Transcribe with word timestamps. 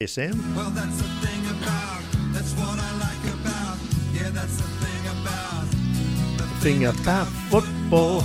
SM. 0.00 0.30
Well, 0.54 0.70
that's 0.70 0.96
the 0.98 1.08
thing 1.26 1.44
about, 1.58 2.02
that's 2.32 2.52
what 2.52 2.78
I 2.78 2.92
like 3.00 3.34
about, 3.34 3.76
yeah, 4.14 4.30
that's 4.30 4.56
the 4.56 4.62
thing 4.62 5.06
about. 5.10 5.66
The 6.38 6.44
Thing 6.62 6.84
about 6.84 7.26
football. 7.50 8.22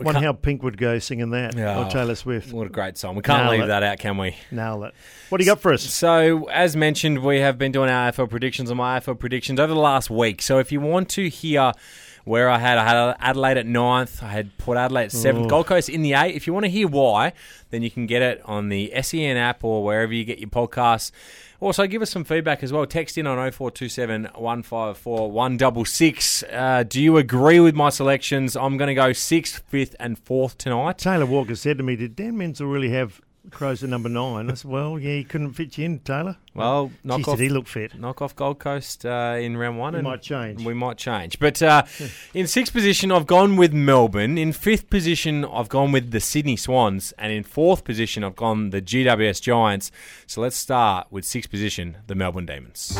Wonder 0.00 0.12
can't- 0.20 0.24
how 0.26 0.32
Pink 0.32 0.62
would 0.62 0.78
go 0.78 1.00
singing 1.00 1.30
that, 1.30 1.56
Yeah. 1.56 1.76
or 1.84 1.90
Taylor 1.90 2.14
Swift. 2.14 2.52
What 2.52 2.68
a 2.68 2.70
great 2.70 2.96
song. 2.96 3.16
We 3.16 3.22
can't 3.22 3.42
Nailed 3.42 3.50
leave 3.56 3.64
it. 3.64 3.66
that 3.66 3.82
out, 3.82 3.98
can 3.98 4.16
we? 4.16 4.36
Nail 4.52 4.84
it. 4.84 4.94
What 5.28 5.38
do 5.38 5.44
you 5.44 5.50
got 5.50 5.60
for 5.60 5.72
us? 5.72 5.82
So, 5.82 6.48
as 6.50 6.76
mentioned, 6.76 7.18
we 7.24 7.40
have 7.40 7.58
been 7.58 7.72
doing 7.72 7.90
our 7.90 8.06
AFL 8.12 8.28
predictions 8.30 8.70
on 8.70 8.76
my 8.76 8.96
AFL 9.00 9.16
predictions 9.18 9.58
over 9.58 9.74
the 9.74 9.80
last 9.80 10.08
week. 10.08 10.40
So, 10.40 10.60
if 10.60 10.70
you 10.70 10.78
want 10.80 11.08
to 11.10 11.28
hear 11.28 11.72
where 12.28 12.48
I 12.50 12.58
had, 12.58 12.78
I 12.78 12.84
had 12.84 13.16
Adelaide 13.18 13.56
at 13.56 13.66
ninth, 13.66 14.22
I 14.22 14.28
had 14.28 14.56
Port 14.58 14.78
Adelaide 14.78 15.04
at 15.06 15.12
seventh, 15.12 15.46
Oh. 15.46 15.48
Gold 15.48 15.66
Coast 15.66 15.88
in 15.88 16.02
the 16.02 16.12
eight. 16.12 16.34
If 16.36 16.46
you 16.46 16.52
want 16.54 16.64
to 16.64 16.70
hear 16.70 16.86
why, 16.86 17.32
then 17.70 17.82
you 17.82 17.90
can 17.90 18.06
get 18.06 18.22
it 18.22 18.40
on 18.44 18.68
the 18.68 18.92
SEN 19.02 19.36
app 19.36 19.64
or 19.64 19.82
wherever 19.82 20.12
you 20.12 20.24
get 20.24 20.38
your 20.38 20.50
podcasts. 20.50 21.10
Also, 21.60 21.86
give 21.88 22.02
us 22.02 22.10
some 22.10 22.22
feedback 22.22 22.62
as 22.62 22.72
well. 22.72 22.86
Text 22.86 23.18
in 23.18 23.26
on 23.26 23.36
0427 23.50 24.28
154 24.36 25.30
166. 25.32 26.44
Uh, 26.52 26.84
do 26.86 27.02
you 27.02 27.16
agree 27.16 27.58
with 27.58 27.74
my 27.74 27.88
selections? 27.88 28.56
I'm 28.56 28.76
going 28.76 28.86
to 28.88 28.94
go 28.94 29.12
sixth, 29.12 29.62
fifth, 29.66 29.96
and 29.98 30.16
fourth 30.18 30.56
tonight. 30.58 30.98
Taylor 30.98 31.26
Walker 31.26 31.56
said 31.56 31.78
to 31.78 31.82
me, 31.84 31.96
"Did 31.96 32.14
Dan 32.14 32.36
Menzel 32.38 32.68
really 32.68 32.90
have 32.90 33.20
Crows 33.50 33.82
at 33.82 33.90
number 33.90 34.08
nine. 34.08 34.50
I 34.50 34.54
said, 34.54 34.70
"Well, 34.70 34.98
yeah, 34.98 35.14
he 35.14 35.24
couldn't 35.24 35.52
fit 35.52 35.76
you 35.78 35.84
in, 35.86 35.98
Taylor." 36.00 36.36
Well, 36.54 36.90
knock 37.04 37.18
Geez, 37.18 37.28
off 37.28 37.36
did 37.38 37.44
he 37.44 37.48
look 37.50 37.66
fit? 37.68 37.98
knock 37.98 38.20
off 38.20 38.34
Gold 38.34 38.58
Coast 38.58 39.06
uh, 39.06 39.36
in 39.40 39.56
round 39.56 39.78
one. 39.78 39.92
We 39.92 40.00
and 40.00 40.08
might 40.08 40.22
change. 40.22 40.64
We 40.64 40.74
might 40.74 40.96
change. 40.98 41.38
But 41.38 41.62
uh, 41.62 41.84
in 42.34 42.46
sixth 42.46 42.72
position, 42.72 43.12
I've 43.12 43.26
gone 43.26 43.56
with 43.56 43.72
Melbourne. 43.72 44.36
In 44.38 44.52
fifth 44.52 44.90
position, 44.90 45.44
I've 45.44 45.68
gone 45.68 45.92
with 45.92 46.10
the 46.10 46.20
Sydney 46.20 46.56
Swans. 46.56 47.12
And 47.18 47.32
in 47.32 47.44
fourth 47.44 47.84
position, 47.84 48.24
I've 48.24 48.36
gone 48.36 48.70
the 48.70 48.82
GWS 48.82 49.40
Giants. 49.42 49.90
So 50.26 50.40
let's 50.40 50.56
start 50.56 51.06
with 51.10 51.24
sixth 51.24 51.50
position, 51.50 51.98
the 52.06 52.14
Melbourne 52.14 52.46
Demons. 52.46 52.98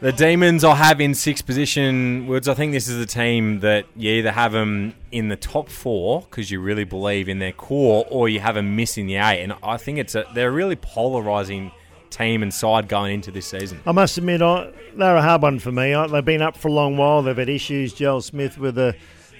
The 0.00 0.12
Demons 0.12 0.64
I'll 0.64 0.74
have 0.74 1.00
in 1.00 1.14
sixth 1.14 1.44
position. 1.44 2.26
Woods, 2.26 2.48
I 2.48 2.54
think 2.54 2.72
this 2.72 2.88
is 2.88 3.00
a 3.00 3.06
team 3.06 3.60
that 3.60 3.86
you 3.96 4.10
either 4.12 4.30
have 4.30 4.52
them 4.52 4.94
in 5.10 5.28
the 5.28 5.36
top 5.36 5.68
four 5.68 6.22
because 6.22 6.50
you 6.50 6.60
really 6.60 6.84
believe 6.84 7.28
in 7.28 7.38
their 7.38 7.52
core, 7.52 8.06
or 8.10 8.28
you 8.28 8.40
have 8.40 8.54
them 8.54 8.76
missing 8.76 9.06
the 9.06 9.16
eight. 9.16 9.42
And 9.42 9.54
I 9.62 9.76
think 9.76 9.98
it's 9.98 10.14
a 10.14 10.24
they're 10.34 10.48
a 10.48 10.52
really 10.52 10.76
polarising 10.76 11.72
team 12.10 12.42
and 12.42 12.52
side 12.52 12.88
going 12.88 13.14
into 13.14 13.30
this 13.30 13.46
season. 13.46 13.80
I 13.86 13.92
must 13.92 14.16
admit, 14.16 14.40
I, 14.40 14.72
they're 14.96 15.16
a 15.16 15.22
hard 15.22 15.42
one 15.42 15.58
for 15.58 15.72
me. 15.72 15.94
I, 15.94 16.06
they've 16.06 16.24
been 16.24 16.42
up 16.42 16.56
for 16.56 16.68
a 16.68 16.72
long 16.72 16.96
while. 16.96 17.22
They've 17.22 17.36
had 17.36 17.48
issues. 17.48 17.92
Joel 17.92 18.22
Smith 18.22 18.58
with 18.58 18.76
the 18.76 18.94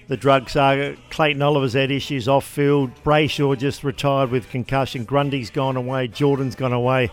the 0.09 0.17
drug 0.17 0.49
saga. 0.49 0.97
Clayton 1.11 1.43
Oliver's 1.43 1.75
had 1.75 1.91
issues 1.91 2.29
off 2.29 2.47
field. 2.47 2.91
Brayshaw 3.05 3.57
just 3.59 3.85
retired 3.85 4.31
with 4.31 4.49
concussion. 4.49 5.05
Grundy's 5.05 5.51
gone 5.51 5.77
away. 5.77 6.09
Jordon's 6.09 6.55
gone 6.55 6.73
away. 6.73 7.11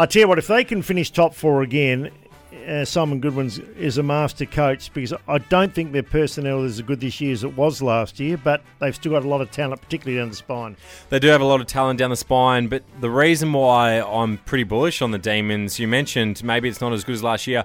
I 0.00 0.06
tell 0.06 0.20
you 0.20 0.28
what, 0.28 0.38
if 0.38 0.46
they 0.46 0.62
can 0.62 0.80
finish 0.80 1.10
top 1.10 1.34
four 1.34 1.62
again, 1.62 2.12
uh, 2.68 2.84
Simon 2.84 3.18
Goodwin's 3.18 3.58
is 3.58 3.98
a 3.98 4.02
master 4.04 4.46
coach 4.46 4.92
because 4.94 5.12
I 5.26 5.38
don't 5.38 5.74
think 5.74 5.90
their 5.90 6.04
personnel 6.04 6.62
is 6.62 6.78
as 6.78 6.82
good 6.82 7.00
this 7.00 7.20
year 7.20 7.32
as 7.32 7.42
it 7.42 7.56
was 7.56 7.82
last 7.82 8.20
year, 8.20 8.36
but 8.36 8.62
they've 8.78 8.94
still 8.94 9.10
got 9.10 9.24
a 9.24 9.28
lot 9.28 9.40
of 9.40 9.50
talent, 9.50 9.80
particularly 9.80 10.20
down 10.20 10.28
the 10.28 10.36
spine. 10.36 10.76
They 11.08 11.18
do 11.18 11.26
have 11.26 11.40
a 11.40 11.44
lot 11.44 11.60
of 11.60 11.66
talent 11.66 11.98
down 11.98 12.10
the 12.10 12.16
spine, 12.16 12.68
but 12.68 12.84
the 13.00 13.10
reason 13.10 13.52
why 13.52 14.00
I'm 14.00 14.38
pretty 14.38 14.62
bullish 14.62 15.02
on 15.02 15.10
the 15.10 15.18
Demons, 15.18 15.80
you 15.80 15.88
mentioned 15.88 16.44
maybe 16.44 16.68
it's 16.68 16.80
not 16.80 16.92
as 16.92 17.02
good 17.02 17.16
as 17.16 17.24
last 17.24 17.48
year. 17.48 17.64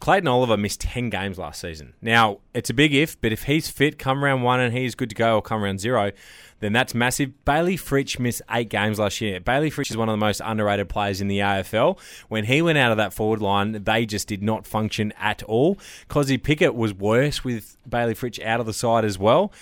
Clayton 0.00 0.28
Oliver 0.28 0.56
missed 0.56 0.80
10 0.80 1.10
games 1.10 1.38
last 1.38 1.60
season. 1.60 1.94
Now, 2.00 2.38
it's 2.54 2.70
a 2.70 2.74
big 2.74 2.94
if, 2.94 3.20
but 3.20 3.32
if 3.32 3.44
he's 3.44 3.68
fit 3.68 3.98
come 3.98 4.22
round 4.22 4.42
one 4.42 4.60
and 4.60 4.76
he's 4.76 4.94
good 4.94 5.08
to 5.10 5.14
go 5.14 5.36
or 5.36 5.42
come 5.42 5.62
round 5.62 5.80
zero, 5.80 6.12
then 6.60 6.72
that's 6.72 6.94
massive. 6.94 7.44
Bailey 7.44 7.76
Fritsch 7.76 8.18
missed 8.18 8.42
eight 8.50 8.68
games 8.68 8.98
last 8.98 9.20
year. 9.20 9.40
Bailey 9.40 9.70
Fritsch 9.70 9.90
is 9.90 9.96
one 9.96 10.08
of 10.08 10.12
the 10.12 10.24
most 10.24 10.40
underrated 10.44 10.88
players 10.88 11.20
in 11.20 11.28
the 11.28 11.38
AFL. 11.38 11.98
When 12.28 12.44
he 12.44 12.62
went 12.62 12.78
out 12.78 12.90
of 12.90 12.96
that 12.96 13.12
forward 13.12 13.40
line, 13.40 13.84
they 13.84 14.06
just 14.06 14.28
did 14.28 14.42
not 14.42 14.66
function 14.66 15.12
at 15.18 15.42
all. 15.44 15.76
Kozzie 16.08 16.42
Pickett 16.42 16.74
was 16.74 16.94
worse 16.94 17.44
with 17.44 17.76
Bailey 17.88 18.14
Fritsch 18.14 18.42
out 18.44 18.60
of 18.60 18.66
the 18.66 18.72
side 18.72 19.04
as 19.04 19.18
well. 19.18 19.52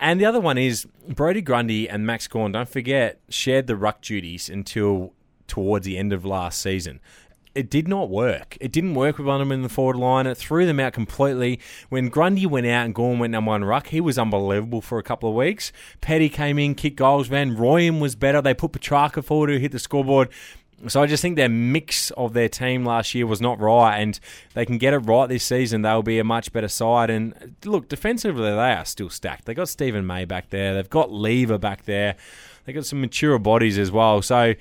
And 0.00 0.20
the 0.20 0.26
other 0.26 0.40
one 0.40 0.58
is 0.58 0.86
Brodie 1.08 1.40
Grundy 1.40 1.88
and 1.88 2.04
Max 2.04 2.26
Gawn, 2.26 2.52
don't 2.52 2.68
forget, 2.68 3.20
shared 3.28 3.66
the 3.66 3.76
ruck 3.76 4.02
duties 4.02 4.48
until 4.48 5.12
towards 5.46 5.84
the 5.84 5.98
end 5.98 6.12
of 6.12 6.24
last 6.24 6.60
season 6.60 7.00
it 7.54 7.70
did 7.70 7.86
not 7.86 8.10
work. 8.10 8.56
It 8.60 8.72
didn't 8.72 8.94
work 8.94 9.18
with 9.18 9.26
them 9.26 9.52
in 9.52 9.62
the 9.62 9.68
forward 9.68 9.96
line. 9.96 10.26
It 10.26 10.36
threw 10.36 10.66
them 10.66 10.80
out 10.80 10.92
completely. 10.92 11.60
When 11.88 12.08
Grundy 12.08 12.46
went 12.46 12.66
out 12.66 12.84
and 12.84 12.94
Gawn 12.94 13.18
went 13.18 13.32
number 13.32 13.50
one 13.50 13.64
ruck, 13.64 13.88
he 13.88 14.00
was 14.00 14.18
unbelievable 14.18 14.80
for 14.80 14.98
a 14.98 15.02
couple 15.02 15.28
of 15.28 15.34
weeks. 15.34 15.72
Petty 16.00 16.28
came 16.28 16.58
in, 16.58 16.74
kicked 16.74 16.96
goals. 16.96 17.28
Van 17.28 17.56
Rooyen 17.56 18.00
was 18.00 18.14
better. 18.16 18.42
They 18.42 18.54
put 18.54 18.72
Petracca 18.72 19.24
forward 19.24 19.50
who 19.50 19.58
hit 19.58 19.72
the 19.72 19.78
scoreboard. 19.78 20.28
So 20.88 21.00
I 21.00 21.06
just 21.06 21.22
think 21.22 21.36
their 21.36 21.48
mix 21.48 22.10
of 22.10 22.34
their 22.34 22.48
team 22.48 22.84
last 22.84 23.14
year 23.14 23.26
was 23.26 23.40
not 23.40 23.58
right, 23.58 23.96
and 23.98 24.18
they 24.52 24.66
can 24.66 24.76
get 24.76 24.92
it 24.92 24.98
right 24.98 25.28
this 25.28 25.44
season. 25.44 25.82
They'll 25.82 26.02
be 26.02 26.18
a 26.18 26.24
much 26.24 26.52
better 26.52 26.68
side. 26.68 27.08
And 27.08 27.54
look, 27.64 27.88
defensively 27.88 28.42
they 28.42 28.72
are 28.72 28.84
still 28.84 29.08
stacked. 29.08 29.46
They 29.46 29.54
got 29.54 29.68
Steven 29.68 30.06
May 30.06 30.24
back 30.24 30.50
there. 30.50 30.74
They've 30.74 30.90
got 30.90 31.10
Lever 31.10 31.58
back 31.58 31.84
there. 31.84 32.16
They 32.64 32.72
got 32.72 32.86
some 32.86 33.00
mature 33.00 33.38
bodies 33.38 33.78
as 33.78 33.90
well. 33.90 34.20
So 34.20 34.54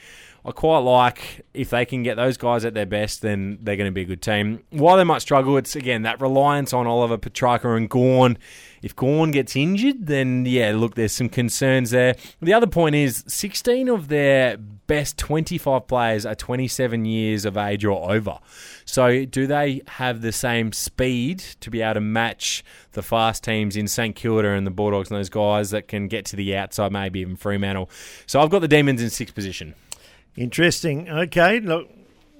I 0.46 0.52
quite 0.52 0.80
like 0.80 1.46
if 1.54 1.70
they 1.70 1.86
can 1.86 2.04
get 2.04 2.16
those 2.16 2.36
guys 2.36 2.66
at 2.66 2.74
their 2.74 2.86
best, 2.86 3.22
then 3.22 3.60
they're 3.62 3.78
going 3.78 3.90
to 3.90 3.94
be 3.94 4.02
a 4.02 4.06
good 4.06 4.22
team. 4.22 4.64
While 4.72 4.98
they 4.98 5.06
might 5.06 5.22
struggle, 5.22 5.56
it's 5.56 5.76
again 5.76 6.02
that 6.02 6.20
reliance 6.20 6.74
on 6.74 6.86
Oliver 6.86 7.18
Petracca 7.18 7.78
and 7.78 7.90
Gawn. 7.90 8.38
If 8.82 8.94
Gawn 8.96 9.32
gets 9.32 9.56
injured, 9.56 10.08
then 10.08 10.46
yeah, 10.46 10.74
look, 10.76 10.96
there's 10.96 11.14
some 11.14 11.30
concerns 11.30 11.92
there. 11.92 12.16
The 12.42 12.54
other 12.54 12.68
point 12.68 12.96
is 12.96 13.24
16 13.28 13.88
of 13.88 14.10
their 14.10 14.58
best 14.58 15.18
25 15.18 15.88
players 15.88 16.26
are 16.26 16.36
27 16.36 17.06
years 17.06 17.46
of 17.46 17.56
age 17.56 17.86
or 17.86 18.12
over. 18.12 18.40
So 18.84 19.24
do 19.24 19.48
they 19.48 19.82
have 19.88 20.22
the 20.22 20.34
same 20.34 20.74
speed 20.74 21.40
to 21.62 21.70
be 21.70 21.82
able 21.82 21.94
to 21.94 22.02
match 22.02 22.66
the 22.92 23.02
fast 23.02 23.46
teams 23.46 23.78
in 23.78 23.88
St 23.88 24.14
Kilda 24.14 24.50
and 24.50 24.68
the 24.68 24.72
Bulldogs 24.72 25.10
and 25.10 25.18
those 25.18 25.30
guys 25.30 25.70
that 25.70 25.88
can 25.88 26.10
get 26.10 26.26
to 26.26 26.36
the 26.36 26.58
outside, 26.58 26.92
maybe 26.92 27.22
even 27.22 27.38
Fremantle? 27.38 27.90
So 28.26 28.42
I've 28.42 28.50
got 28.50 28.60
the 28.60 28.68
Demons 28.68 29.02
in 29.02 29.10
sixth 29.10 29.34
position. 29.34 29.76
Interesting. 30.36 31.10
Okay, 31.10 31.60
look, 31.60 31.90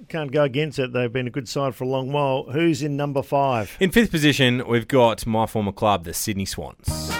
can't 0.08 0.32
go 0.32 0.42
against 0.42 0.78
it. 0.78 0.92
They've 0.92 1.12
been 1.12 1.28
a 1.28 1.30
good 1.30 1.48
side 1.48 1.74
for 1.74 1.84
a 1.84 1.88
long 1.88 2.12
while. 2.12 2.44
Who's 2.50 2.82
in 2.82 2.96
number 2.96 3.22
five? 3.22 3.76
In 3.80 3.90
fifth 3.90 4.10
position, 4.10 4.66
we've 4.66 4.88
got 4.88 5.26
my 5.26 5.46
former 5.46 5.72
club, 5.72 6.04
the 6.04 6.14
Sydney 6.14 6.44
Swans. 6.44 7.12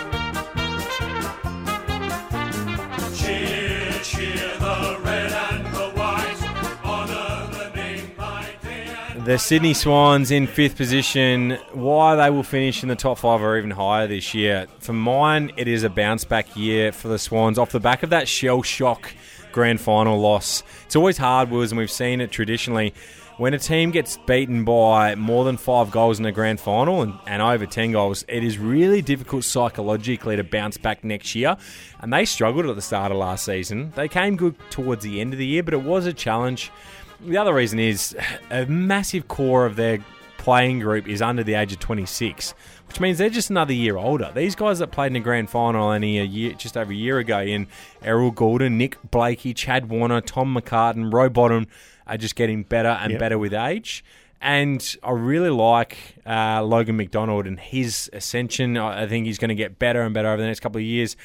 The 9.25 9.39
Sydney 9.39 9.73
Swans 9.73 10.31
in 10.31 10.47
fifth 10.47 10.77
position. 10.77 11.57
Why 11.73 12.15
they 12.15 12.29
will 12.29 12.43
finish 12.43 12.83
in 12.83 12.91
the 12.91 12.95
top 12.95 13.17
five 13.17 13.41
or 13.41 13.57
even 13.57 13.71
higher 13.71 14.07
this 14.07 14.35
year? 14.35 14.67
For 14.81 14.93
mine, 14.93 15.51
it 15.57 15.67
is 15.67 15.83
a 15.83 15.89
bounce 15.89 16.25
back 16.25 16.55
year 16.55 16.93
for 16.93 17.09
the 17.09 17.19
Swans 17.19 17.59
off 17.59 17.71
the 17.73 17.81
back 17.81 18.03
of 18.03 18.11
that 18.11 18.29
shell 18.29 18.61
shock 18.61 19.15
grand 19.55 19.81
final 19.81 20.21
loss. 20.21 20.65
It's 20.85 20.97
always 20.97 21.17
hard, 21.17 21.49
Wills, 21.49 21.71
and 21.71 21.79
we've 21.79 21.91
seen 21.91 22.21
it 22.21 22.33
traditionally. 22.33 22.93
When 23.37 23.55
a 23.55 23.59
team 23.59 23.93
gets 23.93 24.17
beaten 24.27 24.65
by 24.65 25.15
more 25.15 25.45
than 25.45 25.57
five 25.57 25.93
goals 25.93 26.19
in 26.19 26.27
a 26.27 26.33
grand 26.33 26.59
final 26.59 27.03
and, 27.03 27.15
and 27.27 27.41
over 27.41 27.65
10 27.65 27.93
goals, 27.93 28.25
it 28.27 28.43
is 28.43 28.59
really 28.59 29.01
difficult 29.01 29.45
psychologically 29.45 30.35
to 30.37 30.43
bounce 30.43 30.77
back 30.77 31.05
next 31.05 31.37
year. 31.37 31.57
And 32.01 32.13
they 32.13 32.25
struggled 32.25 32.67
at 32.67 32.75
the 32.75 32.83
start 32.83 33.13
of 33.13 33.19
last 33.19 33.45
season. 33.45 33.93
They 33.95 34.09
came 34.09 34.37
good 34.37 34.57
towards 34.71 35.05
the 35.05 35.21
end 35.21 35.33
of 35.33 35.39
the 35.39 35.47
year, 35.47 35.63
but 35.63 35.73
it 35.73 35.83
was 35.83 36.05
a 36.05 36.13
challenge. 36.13 36.73
The 37.21 37.37
other 37.37 37.55
reason 37.55 37.79
is 37.79 38.17
a 38.51 38.67
massive 38.67 39.29
core 39.29 39.67
of 39.67 39.77
their 39.77 39.99
playing 40.45 40.79
group 40.81 41.09
is 41.09 41.23
under 41.23 41.43
the 41.43 41.55
age 41.55 41.73
of 41.73 41.81
26, 41.81 42.55
which 42.87 43.01
means 43.01 43.17
they're 43.17 43.31
just 43.31 43.49
another 43.49 43.73
year 43.73 43.97
older. 43.97 44.31
These 44.35 44.55
guys 44.55 44.79
that 44.79 44.91
played 44.91 45.07
in 45.07 45.13
the 45.15 45.21
grand 45.21 45.49
final 45.49 45.89
only 45.89 46.19
a 46.19 46.23
year, 46.25 46.53
just 46.53 46.77
over 46.77 46.93
a 46.93 46.95
year 46.95 47.19
ago, 47.19 47.41
in 47.41 47.67
Errol 48.03 48.31
Gulden, 48.31 48.73
Nick 48.73 48.99
Blakey, 49.11 49.55
Chad 49.55 49.89
Warner, 49.89 50.21
Tom 50.21 50.55
McCartin, 50.55 51.11
Roe 51.11 51.31
Bottom, 51.31 51.67
are 52.07 52.19
just 52.19 52.37
getting 52.37 52.63
better 52.63 52.91
and 52.91 53.13
Yep. 53.13 53.21
better 53.21 53.39
with 53.39 53.55
age. 53.55 54.05
And 54.43 54.97
I 55.03 55.13
really 55.13 55.49
like 55.49 55.97
uh, 56.27 56.63
Logan 56.63 56.99
McDonald 56.99 57.47
and 57.47 57.59
his 57.59 58.11
ascension. 58.13 58.77
I 58.77 59.05
I 59.05 59.09
think 59.09 59.25
he's 59.25 59.39
going 59.39 59.49
to 59.49 59.55
get 59.55 59.79
better 59.79 60.03
and 60.03 60.13
better 60.13 60.29
over 60.29 60.43
the 60.43 60.47
next 60.47 60.61
couple 60.61 60.77
of 60.79 60.85
years. 60.85 61.17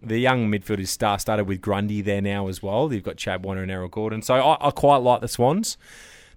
The 0.00 0.18
young 0.20 0.48
midfielders 0.48 0.86
star 0.86 1.18
started 1.18 1.48
with 1.48 1.60
Grundy 1.60 2.00
there 2.02 2.20
now 2.22 2.46
as 2.46 2.62
well. 2.62 2.92
You've 2.92 3.02
got 3.02 3.16
Chad 3.16 3.44
Warner 3.44 3.62
and 3.62 3.70
Errol 3.72 3.88
Gulden. 3.88 4.22
So 4.22 4.34
I, 4.36 4.68
I 4.68 4.70
quite 4.70 4.98
like 4.98 5.20
the 5.20 5.26
Swans. 5.26 5.76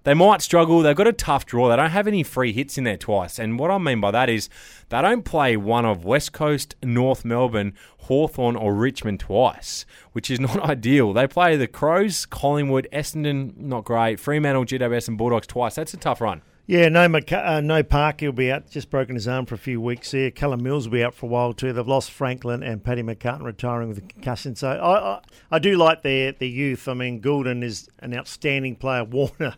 They 0.04 0.14
might 0.14 0.42
struggle. 0.42 0.80
They've 0.80 0.96
got 0.96 1.06
a 1.06 1.12
tough 1.12 1.46
draw. 1.46 1.68
They 1.68 1.76
don't 1.76 1.90
have 1.90 2.08
any 2.08 2.22
free 2.22 2.52
hits 2.52 2.76
in 2.76 2.84
there 2.84 2.96
twice. 2.96 3.38
And 3.38 3.58
what 3.58 3.70
I 3.70 3.78
mean 3.78 4.00
by 4.00 4.10
that 4.10 4.28
is 4.28 4.48
they 4.88 5.00
don't 5.00 5.24
play 5.24 5.56
one 5.56 5.84
of 5.84 6.04
West 6.04 6.32
Coast, 6.32 6.74
North 6.82 7.24
Melbourne, 7.24 7.74
Hawthorn, 7.98 8.56
or 8.56 8.74
Richmond 8.74 9.20
twice, 9.20 9.86
which 10.12 10.30
is 10.30 10.40
not 10.40 10.58
ideal. 10.60 11.12
They 11.12 11.26
play 11.26 11.56
the 11.56 11.68
Crows, 11.68 12.26
Collingwood, 12.26 12.88
Essendon, 12.92 13.56
not 13.56 13.84
great, 13.84 14.18
Fremantle, 14.18 14.64
GWS, 14.64 15.08
and 15.08 15.18
Bulldogs 15.18 15.46
twice. 15.46 15.76
That's 15.76 15.94
a 15.94 15.98
tough 15.98 16.20
run. 16.20 16.42
Yeah, 16.66 16.88
no, 16.88 17.04
uh, 17.04 17.60
no 17.60 17.82
Parker 17.82 18.26
will 18.26 18.32
be 18.32 18.50
out. 18.52 18.70
Just 18.70 18.88
broken 18.88 19.16
his 19.16 19.26
arm 19.26 19.46
for 19.46 19.56
a 19.56 19.58
few 19.58 19.80
weeks 19.80 20.12
there. 20.12 20.30
Callum 20.30 20.62
Mills 20.62 20.86
will 20.86 20.92
be 20.92 21.04
out 21.04 21.12
for 21.12 21.26
a 21.26 21.28
while 21.28 21.52
too. 21.52 21.72
They've 21.72 21.86
lost 21.86 22.12
Franklin 22.12 22.62
and 22.62 22.82
Paddy 22.82 23.02
McCartin 23.02 23.42
retiring 23.42 23.88
with 23.88 23.98
a 23.98 24.02
concussion. 24.02 24.54
So 24.54 24.70
I, 24.70 25.14
I, 25.14 25.20
I 25.50 25.58
do 25.58 25.76
like 25.76 26.02
their 26.02 26.32
their 26.32 26.48
youth. 26.48 26.86
I 26.86 26.94
mean, 26.94 27.20
Gulden 27.20 27.64
is 27.64 27.88
an 27.98 28.16
outstanding 28.16 28.76
player. 28.76 29.04
Warner. 29.12 29.56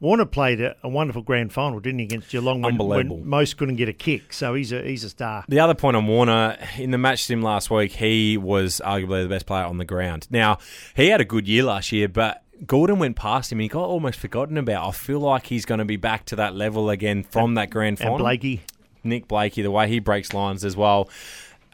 Warner 0.00 0.26
played 0.26 0.60
a, 0.60 0.76
a 0.82 0.88
wonderful 0.88 1.22
grand 1.22 1.52
final, 1.52 1.80
didn't 1.80 2.00
he, 2.00 2.04
against 2.04 2.30
Geelong 2.30 2.62
when, 2.62 2.72
Unbelievable. 2.72 3.18
when 3.18 3.28
most 3.28 3.56
couldn't 3.56 3.76
get 3.76 3.88
a 3.88 3.92
kick. 3.94 4.32
So 4.32 4.54
he's 4.54 4.72
a 4.72 4.82
he's 4.82 5.04
a 5.04 5.08
star. 5.08 5.44
The 5.48 5.60
other 5.60 5.74
point 5.74 5.96
on 5.96 6.06
Warner 6.06 6.58
in 6.76 6.90
the 6.90 6.98
match 6.98 7.24
sim 7.24 7.42
last 7.42 7.70
week, 7.70 7.92
he 7.92 8.36
was 8.36 8.80
arguably 8.84 9.22
the 9.22 9.28
best 9.28 9.46
player 9.46 9.64
on 9.64 9.78
the 9.78 9.84
ground. 9.84 10.26
Now 10.30 10.58
he 10.94 11.08
had 11.08 11.20
a 11.20 11.24
good 11.24 11.48
year 11.48 11.62
last 11.62 11.92
year, 11.92 12.08
but 12.08 12.42
Gulden 12.64 12.98
went 12.98 13.16
past 13.16 13.52
him 13.52 13.58
and 13.58 13.62
he 13.64 13.68
got 13.68 13.84
almost 13.84 14.18
forgotten 14.18 14.58
about. 14.58 14.86
I 14.88 14.92
feel 14.92 15.20
like 15.20 15.46
he's 15.46 15.64
going 15.64 15.78
to 15.78 15.84
be 15.84 15.96
back 15.96 16.24
to 16.26 16.36
that 16.36 16.54
level 16.54 16.90
again 16.90 17.22
from 17.22 17.54
that 17.54 17.70
grand 17.70 17.98
final. 17.98 18.14
And 18.16 18.22
Blakey. 18.22 18.62
Nick 19.04 19.28
Blakey, 19.28 19.62
the 19.62 19.70
way 19.70 19.88
he 19.88 19.98
breaks 19.98 20.34
lines 20.34 20.64
as 20.64 20.76
well. 20.76 21.08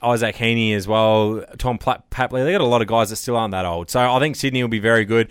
Isaac 0.03 0.35
Heaney 0.37 0.75
as 0.75 0.89
well. 0.89 1.45
Tom 1.59 1.79
Pla- 1.79 2.01
Papley. 2.11 2.45
They 2.45 2.53
got 2.53 2.61
a 2.61 2.67
lot 2.67 2.83
of 2.83 2.89
guys 2.89 3.11
that 3.11 3.17
still 3.17 3.37
aren't 3.37 3.53
that 3.53 3.65
old. 3.65 3.91
So 3.91 4.01
I 4.01 4.19
think 4.19 4.35
Sydney 4.37 4.63
will 4.63 4.69
be 4.69 4.81
very 4.81 5.05
good. 5.05 5.29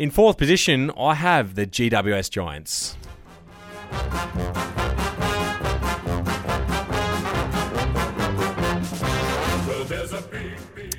In 0.00 0.10
fourth 0.10 0.38
position, 0.38 0.90
I 0.98 1.12
have 1.12 1.56
the 1.56 1.66
GWS 1.66 2.30
Giants. 2.30 2.96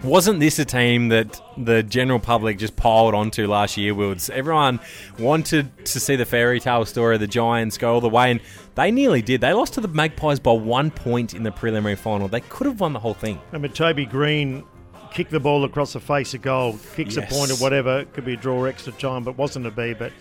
Wasn't 0.04 0.40
this 0.40 0.60
a 0.60 0.66
team 0.66 1.10
that 1.10 1.42
the 1.58 1.82
general 1.82 2.20
public 2.20 2.60
just 2.60 2.76
piled 2.76 3.16
onto 3.16 3.48
last 3.48 3.76
year? 3.76 3.96
Everyone 4.32 4.80
wanted 5.18 5.84
to 5.88 6.00
see 6.00 6.16
the 6.16 6.26
fairy 6.26 6.60
tale 6.60 6.86
story 6.86 7.16
of 7.16 7.22
the 7.22 7.28
Giants 7.28 7.80
go 7.80 7.96
all 7.96 8.02
the 8.02 8.08
way, 8.10 8.30
and 8.30 8.40
they 8.76 8.92
nearly 8.92 9.24
did. 9.24 9.42
They 9.42 9.52
lost 9.52 9.74
to 9.74 9.82
the 9.82 9.88
Magpies 9.88 10.40
by 10.40 10.52
one 10.52 10.92
point 10.92 11.34
in 11.34 11.42
the 11.42 11.52
preliminary 11.52 11.96
final. 11.96 12.28
They 12.28 12.42
could 12.42 12.68
have 12.68 12.80
won 12.80 12.94
the 12.94 13.00
whole 13.00 13.16
thing. 13.16 13.42
Remember 13.52 13.68
Toby 13.68 14.06
Greene 14.06 14.64
kicked 15.12 15.32
the 15.32 15.40
ball 15.40 15.64
across 15.64 15.94
the 15.94 16.00
face 16.00 16.34
of 16.34 16.42
goal, 16.42 16.80
kicks 16.96 17.16
Yes. 17.16 17.32
a 17.32 17.36
point 17.36 17.52
or 17.52 17.56
whatever. 17.56 18.00
It 18.00 18.14
could 18.14 18.26
be 18.26 18.34
a 18.34 18.38
draw 18.38 18.56
or 18.58 18.68
extra 18.68 18.94
time, 18.94 19.24
but 19.24 19.38
wasn't 19.38 19.66
to 19.66 19.72
be. 19.72 19.94
But 19.94 20.12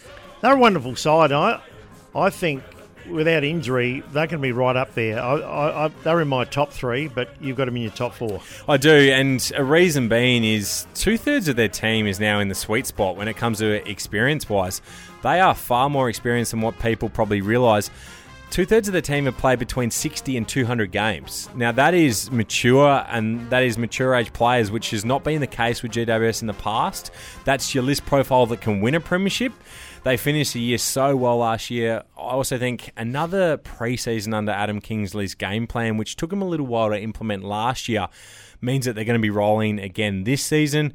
they're 0.40 0.54
a 0.54 0.58
wonderful 0.58 0.96
side. 0.96 1.32
I 1.32 1.60
I 2.14 2.30
think 2.30 2.62
without 3.08 3.42
injury, 3.44 4.02
they 4.12 4.26
can 4.26 4.40
be 4.40 4.52
right 4.52 4.76
up 4.76 4.94
there. 4.94 5.18
I, 5.20 5.34
I, 5.38 5.86
I, 5.86 5.90
they're 6.04 6.20
in 6.20 6.28
my 6.28 6.44
top 6.44 6.70
three, 6.72 7.08
but 7.08 7.30
you've 7.40 7.56
got 7.56 7.64
them 7.64 7.76
in 7.76 7.82
your 7.82 7.90
top 7.92 8.14
four. 8.14 8.40
I 8.68 8.76
do, 8.76 8.90
and 8.92 9.50
a 9.56 9.64
reason 9.64 10.08
being 10.08 10.44
is 10.44 10.86
two 10.94 11.16
thirds 11.16 11.48
of 11.48 11.56
their 11.56 11.68
team 11.68 12.06
is 12.06 12.20
now 12.20 12.40
in 12.40 12.48
the 12.48 12.54
sweet 12.54 12.86
spot 12.86 13.16
when 13.16 13.26
it 13.26 13.36
comes 13.36 13.58
to 13.58 13.88
experience 13.88 14.48
wise. 14.48 14.82
They 15.22 15.40
are 15.40 15.54
far 15.54 15.88
more 15.88 16.08
experienced 16.08 16.50
than 16.50 16.60
what 16.60 16.78
people 16.78 17.08
probably 17.08 17.40
realise. 17.40 17.90
Two 18.50 18.66
thirds 18.66 18.88
of 18.88 18.94
the 18.94 19.00
team 19.00 19.26
have 19.26 19.38
played 19.38 19.60
between 19.60 19.92
60 19.92 20.36
and 20.36 20.46
200 20.46 20.90
games. 20.90 21.48
Now, 21.54 21.70
that 21.70 21.94
is 21.94 22.32
mature 22.32 23.06
and 23.08 23.48
that 23.48 23.62
is 23.62 23.78
mature 23.78 24.12
age 24.12 24.32
players, 24.32 24.72
which 24.72 24.90
has 24.90 25.04
not 25.04 25.22
been 25.22 25.40
the 25.40 25.46
case 25.46 25.84
with 25.84 25.92
GWS 25.92 26.40
in 26.40 26.48
the 26.48 26.54
past. 26.54 27.12
That's 27.44 27.76
your 27.76 27.84
list 27.84 28.06
profile 28.06 28.46
that 28.46 28.60
can 28.60 28.80
win 28.80 28.96
a 28.96 29.00
premiership. 29.00 29.52
They 30.02 30.16
finished 30.16 30.54
the 30.54 30.60
year 30.60 30.78
so 30.78 31.14
well 31.14 31.38
last 31.38 31.70
year. 31.70 32.02
I 32.18 32.20
also 32.20 32.58
think 32.58 32.90
another 32.96 33.56
preseason 33.56 34.34
under 34.34 34.50
Adam 34.50 34.80
Kingsley's 34.80 35.36
game 35.36 35.68
plan, 35.68 35.96
which 35.96 36.16
took 36.16 36.32
him 36.32 36.42
a 36.42 36.46
little 36.46 36.66
while 36.66 36.88
to 36.90 37.00
implement 37.00 37.44
last 37.44 37.88
year, 37.88 38.08
means 38.60 38.84
that 38.84 38.96
they're 38.96 39.04
going 39.04 39.18
to 39.18 39.22
be 39.22 39.30
rolling 39.30 39.78
again 39.78 40.24
this 40.24 40.44
season. 40.44 40.92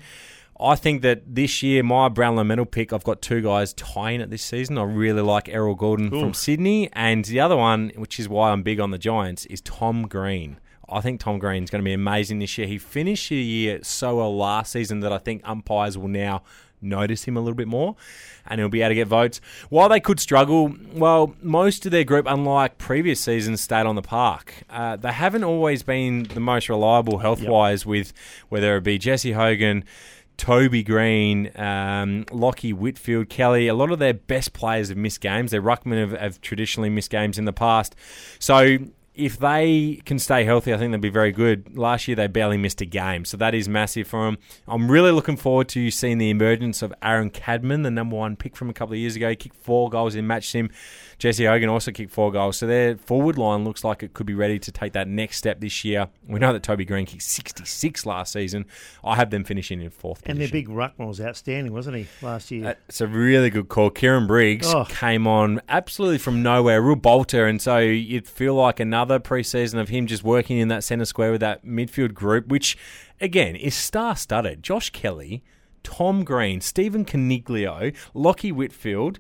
I 0.60 0.76
think 0.76 1.02
that 1.02 1.24
this 1.36 1.62
year, 1.62 1.84
my 1.84 2.08
Brownlow 2.08 2.46
medal 2.46 2.66
pick, 2.66 2.94
I've 2.94 3.04
got 3.04 3.22
two 3.22 3.42
guys 3.42 3.74
tying 3.74 4.22
it 4.22 4.30
this 4.30 4.42
season. 4.42 4.78
I 4.78 4.84
really 4.84 5.22
like 5.22 5.50
Errol 5.50 5.76
Gulden 5.76 6.10
from 6.10 6.34
Sydney. 6.34 6.90
And 6.94 7.26
the 7.26 7.42
other 7.42 7.58
one, 7.58 7.92
which 7.96 8.20
is 8.20 8.30
why 8.30 8.52
I'm 8.52 8.64
big 8.64 8.80
on 8.80 8.92
the 8.92 8.98
Giants, 8.98 9.46
is 9.48 9.60
Tom 9.62 10.08
Green. 10.08 10.60
I 10.88 11.02
think 11.02 11.20
Tom 11.20 11.40
Green's 11.40 11.70
going 11.70 11.82
to 11.82 11.86
be 11.86 11.94
amazing 11.94 12.40
this 12.40 12.58
year. 12.58 12.68
He 12.68 12.78
finished 12.78 13.30
the 13.30 13.36
year 13.36 13.80
so 13.84 14.18
well 14.18 14.36
last 14.36 14.72
season 14.72 15.02
that 15.02 15.12
I 15.12 15.18
think 15.18 15.42
umpires 15.44 15.98
will 15.98 16.08
now 16.08 16.44
notice 16.82 17.24
him 17.24 17.36
a 17.36 17.40
little 17.40 17.56
bit 17.56 17.68
more 17.68 17.96
and 18.46 18.60
he'll 18.60 18.70
be 18.70 18.82
able 18.82 18.92
to 18.92 18.96
get 18.96 19.08
votes. 19.08 19.42
While 19.70 19.90
they 19.90 20.00
could 20.00 20.20
struggle, 20.20 20.74
well, 20.94 21.36
most 21.42 21.86
of 21.86 21.92
their 21.92 22.04
group, 22.04 22.28
unlike 22.30 22.78
previous 22.78 23.20
seasons, 23.20 23.62
stayed 23.62 23.86
on 23.86 23.96
the 23.96 24.02
park. 24.02 24.54
Uh, 24.70 24.96
they 24.96 25.12
haven't 25.12 25.44
always 25.44 25.84
been 25.84 26.24
the 26.24 26.40
most 26.40 26.70
reliable 26.70 27.18
health 27.18 27.42
wise, 27.42 27.86
with 27.86 28.14
whether 28.50 28.78
it 28.78 28.84
be 28.84 28.98
Jesse 28.98 29.32
Hogan. 29.32 29.84
Toby 30.38 30.84
Greene, 30.84 31.48
um, 31.56 32.26
Lachie 32.26 32.74
Whitfield, 32.74 33.30
Kelly, 33.30 33.68
a 33.68 33.74
lot 33.74 33.92
of 33.92 34.00
their 34.00 34.14
best 34.14 34.54
players 34.54 34.90
have 34.90 34.98
missed 34.98 35.22
games. 35.22 35.52
Their 35.52 35.62
ruckmen 35.62 36.00
have, 36.00 36.20
have 36.20 36.42
traditionally 36.42 36.90
missed 36.90 37.10
games 37.10 37.38
in 37.38 37.46
the 37.46 37.54
past. 37.54 37.96
So 38.40 38.78
if 39.16 39.38
they 39.38 40.02
can 40.06 40.20
stay 40.20 40.44
healthy, 40.44 40.74
I 40.74 40.78
think 40.78 40.92
they'll 40.92 41.00
be 41.00 41.10
very 41.10 41.32
good. 41.32 41.78
Last 41.78 42.08
year, 42.08 42.16
they 42.16 42.28
barely 42.28 42.58
missed 42.58 42.82
a 42.82 42.86
game, 42.86 43.26
so 43.26 43.38
that 43.38 43.54
is 43.56 43.68
massive 43.70 44.08
for 44.08 44.26
them. 44.26 44.38
I'm 44.68 44.90
really 44.92 45.12
looking 45.12 45.38
forward 45.38 45.68
to 45.70 45.90
seeing 45.92 46.18
the 46.18 46.30
emergence 46.30 46.82
of 46.82 46.94
Aaron 47.02 47.30
Cadman, 47.30 47.84
the 47.84 47.92
number 47.92 48.16
one 48.16 48.36
pick 48.36 48.56
from 48.56 48.70
a 48.70 48.74
couple 48.74 48.94
of 48.94 49.00
years 49.00 49.16
ago. 49.16 49.30
He 49.30 49.36
kicked 49.36 49.56
four 49.56 49.90
goals 49.90 50.16
in 50.16 50.28
match 50.28 50.50
sim. 50.50 50.70
Jesse 51.18 51.46
Hogan 51.46 51.70
also 51.70 51.92
kicked 51.92 52.12
four 52.12 52.30
goals, 52.32 52.58
so 52.58 52.68
their 52.68 52.98
forward 52.98 53.38
line 53.38 53.64
looks 53.64 53.84
like 53.86 54.04
it 54.04 54.14
could 54.14 54.26
be 54.26 54.34
ready 54.34 54.60
to 54.60 54.72
take 54.72 54.92
that 54.94 55.08
next 55.08 55.38
step 55.38 55.62
this 55.62 55.86
year. 55.86 56.08
We 56.28 56.40
know 56.40 56.52
that 56.52 56.64
Toby 56.64 56.84
Greene 56.84 57.06
kicked 57.06 57.24
66 57.24 58.06
last 58.06 58.34
season. 58.34 58.66
I 59.04 59.16
have 59.16 59.30
them 59.30 59.46
finishing 59.46 59.82
in 59.82 59.92
fourth 59.92 60.24
And 60.26 60.38
position. 60.38 60.40
their 60.40 60.62
big 60.62 60.68
ruckman 60.68 61.08
was 61.08 61.22
outstanding, 61.22 61.72
wasn't 61.72 61.98
he, 61.98 62.08
last 62.22 62.52
year? 62.52 62.76
It's 62.90 63.00
a 63.00 63.08
really 63.08 63.50
good 63.50 63.70
call. 63.70 63.92
Kieran 63.92 64.28
Briggs 64.28 64.68
Oh. 64.74 64.84
came 64.86 65.26
on 65.26 65.62
absolutely 65.70 66.18
from 66.18 66.44
nowhere, 66.44 66.82
real 66.82 66.98
bolter, 66.98 67.46
and 67.48 67.62
so 67.62 67.78
you'd 67.78 68.28
feel 68.28 68.56
like 68.56 68.82
another 68.82 69.05
preseason 69.06 69.80
of 69.80 69.90
him 69.90 70.08
just 70.08 70.24
working 70.24 70.58
in 70.58 70.68
that 70.70 70.84
centre 70.84 71.06
square 71.06 71.32
with 71.32 71.42
that 71.42 71.66
midfield 71.66 72.14
group, 72.14 72.48
which 72.48 72.78
again 73.22 73.56
is 73.56 73.76
star-studded. 73.76 74.62
Josh 74.64 74.90
Kelly, 74.90 75.44
Tom 75.84 76.24
Green, 76.24 76.62
Stephen 76.62 77.06
Coniglio, 77.06 77.96
Lachie 78.14 78.52
Whitfield, 78.52 79.20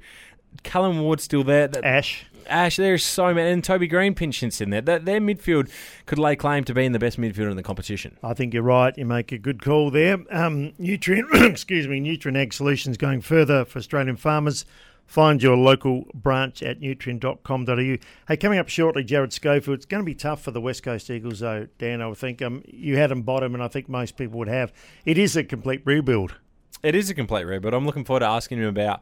Callum 0.64 1.00
Ward 1.00 1.22
still 1.22 1.44
there. 1.44 1.68
That- 1.68 1.84
Ash. 1.84 2.26
Ash, 2.48 2.76
there's 2.76 3.04
so 3.04 3.34
many, 3.34 3.50
and 3.50 3.64
Toby 3.64 3.88
Greene 3.88 4.14
pinch-hits 4.14 4.62
in 4.62 4.70
there. 4.70 4.82
That 4.82 5.06
their 5.06 5.20
midfield 5.20 5.68
could 6.06 6.20
lay 6.20 6.36
claim 6.36 6.64
to 6.66 6.76
being 6.76 6.92
the 6.92 7.00
best 7.00 7.18
midfielder 7.20 7.50
in 7.50 7.58
the 7.58 7.64
competition. 7.64 8.18
I 8.22 8.36
think 8.36 8.54
you're 8.54 8.62
right. 8.62 8.96
You 8.96 9.06
make 9.06 9.32
a 9.32 9.40
good 9.40 9.64
call 9.64 9.90
there. 9.90 10.20
Um, 10.30 10.72
Nutrien, 10.80 11.24
excuse 11.50 11.88
me, 11.88 12.00
Nutrien 12.00 12.38
Ag 12.38 12.54
Solutions 12.54 12.98
going 12.98 13.22
further 13.22 13.66
for 13.66 13.80
Australian 13.80 14.16
farmers. 14.16 14.64
Find 15.08 15.42
your 15.42 15.56
local 15.56 16.06
branch 16.14 16.64
at 16.64 16.82
nutrien.com.au. 16.82 17.98
Hey, 18.28 18.38
coming 18.38 18.60
up 18.60 18.70
shortly, 18.70 19.04
Jarrad 19.04 19.32
Schofield. 19.32 19.78
It's 19.78 19.86
going 19.86 20.02
to 20.02 20.06
be 20.06 20.16
tough 20.16 20.42
for 20.42 20.52
the 20.52 20.62
West 20.62 20.84
Coast 20.84 21.10
Eagles, 21.10 21.40
though, 21.40 21.68
Dan. 21.78 22.02
I 22.02 22.08
would 22.08 22.18
think 22.18 22.42
um, 22.42 22.64
you 22.66 22.98
had 22.98 23.12
them 23.12 23.22
bottom, 23.22 23.54
and 23.54 23.64
I 23.64 23.68
think 23.68 23.88
most 23.88 24.18
people 24.18 24.40
would 24.40 24.48
have. 24.48 24.74
It 25.06 25.18
is 25.18 25.36
a 25.36 25.44
complete 25.44 25.82
rebuild. 25.86 26.36
It 26.84 26.96
is 26.96 27.10
a 27.10 27.14
complete 27.14 27.46
rebuild. 27.46 27.74
I'm 27.74 27.86
looking 27.86 28.04
forward 28.04 28.20
to 28.20 28.28
asking 28.28 28.60
him 28.60 28.68
about 28.68 29.02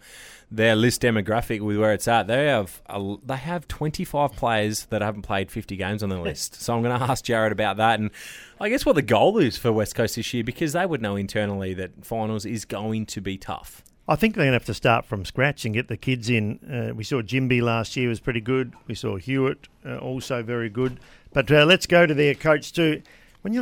their 0.51 0.75
list 0.75 1.01
demographic 1.01 1.61
with 1.61 1.77
where 1.77 1.93
it's 1.93 2.07
at. 2.07 2.27
They 2.27 2.45
have 2.45 2.81
a, 2.85 3.15
they 3.25 3.35
have 3.35 3.67
25 3.67 4.33
players 4.33 4.85
that 4.85 5.01
haven't 5.01 5.23
played 5.23 5.51
50 5.51 5.75
games 5.75 6.03
on 6.03 6.09
the 6.09 6.19
list. 6.21 6.61
So 6.61 6.75
I'm 6.75 6.83
going 6.83 6.97
to 6.97 7.05
ask 7.05 7.25
Jared 7.25 7.51
about 7.51 7.77
that, 7.77 7.99
and 7.99 8.11
I 8.59 8.69
guess 8.69 8.85
what 8.85 8.95
the 8.95 9.01
goal 9.01 9.37
is 9.37 9.57
for 9.57 9.71
West 9.71 9.95
Coast 9.95 10.15
this 10.15 10.33
year 10.33 10.43
because 10.43 10.73
they 10.73 10.85
would 10.85 11.01
know 11.01 11.15
internally 11.15 11.73
that 11.73 12.05
finals 12.05 12.45
is 12.45 12.65
going 12.65 13.05
to 13.07 13.21
be 13.21 13.37
tough. 13.37 13.83
I 14.07 14.15
think 14.15 14.35
they're 14.35 14.43
going 14.43 14.51
to 14.51 14.55
have 14.55 14.65
to 14.65 14.73
start 14.73 15.05
from 15.05 15.23
scratch 15.23 15.63
and 15.63 15.73
get 15.73 15.87
the 15.87 15.95
kids 15.95 16.29
in. 16.29 16.59
Uh, 16.69 16.93
we 16.93 17.05
saw 17.05 17.21
Ginbey 17.21 17.61
last 17.61 17.95
year 17.95 18.09
was 18.09 18.19
pretty 18.19 18.41
good. 18.41 18.73
We 18.85 18.95
saw 18.95 19.15
Hewett 19.15 19.69
uh, 19.85 19.97
also 19.97 20.43
very 20.43 20.69
good. 20.69 20.99
But 21.31 21.49
uh, 21.49 21.63
let's 21.65 21.87
go 21.87 22.05
to 22.05 22.13
their 22.13 22.35
coach 22.35 22.73
too. 22.73 23.01
When 23.43 23.53
you 23.53 23.61